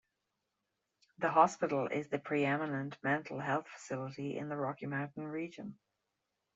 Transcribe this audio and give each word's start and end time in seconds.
The 1.19 1.29
hospital 1.29 1.85
is 1.85 2.09
the 2.09 2.17
preeminent 2.17 2.97
mental 3.03 3.39
health 3.39 3.67
facility 3.67 4.35
in 4.35 4.49
the 4.49 4.57
Rocky 4.57 4.87
Mountain 4.87 5.27
region. 5.27 5.77